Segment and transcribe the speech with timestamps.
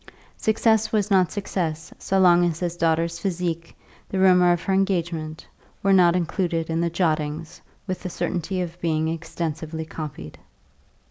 [0.37, 3.77] Success was not success so long as his daughter's physique,
[4.09, 5.45] the rumour of her engagement,
[5.83, 10.39] were not included in the "Jottings" with the certainty of being extensively copied.